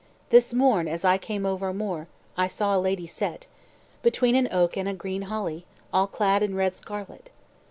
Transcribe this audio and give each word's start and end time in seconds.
This 0.31 0.51
morn 0.51 0.87
as 0.87 1.05
I 1.05 1.19
came 1.19 1.45
over 1.45 1.67
a 1.67 1.73
moor, 1.75 2.07
I 2.35 2.47
saw 2.47 2.75
a 2.75 2.81
lady 2.81 3.05
set, 3.05 3.45
Between 4.01 4.33
an 4.35 4.47
oak 4.51 4.75
and 4.75 4.89
a 4.89 4.95
green 4.95 5.21
holly, 5.29 5.63
All 5.93 6.07
clad 6.07 6.41
in 6.41 6.55
red 6.55 6.75
scarlett. 6.75 7.29